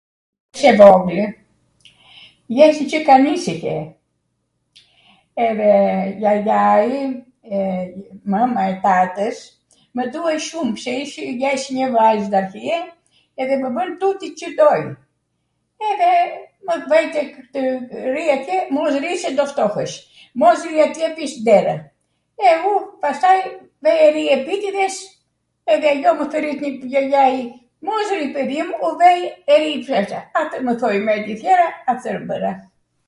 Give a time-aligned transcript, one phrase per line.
[0.59, 1.25] Cw e vogwlw,
[2.57, 3.75] jesh njwCik anisihje,
[5.47, 5.71] edhe
[6.21, 7.13] jajai im,
[8.31, 9.39] mwma e tatws,
[9.97, 12.77] mw duaj shum, pse ish jesh njw vajz atje
[13.43, 14.83] edhe mw bwn tuti Cw doj
[15.93, 16.11] edhe
[16.65, 17.21] mw vwnte
[17.51, 17.59] tw
[18.15, 19.95] rij atje, mos ri se do ftohesh,
[20.43, 21.75] mos ri atje bisht dere,
[22.47, 22.75] e u
[23.05, 23.39] pastaj
[23.85, 24.95] vej e ri epitidhes
[25.77, 26.61] edhe ajo mw thrit
[26.93, 27.39] jajai
[27.87, 29.25] mos ri pedhi mu, u vejw
[29.55, 32.51] e i flaCa, atw mw thoj mej tw tjera, atw bwra.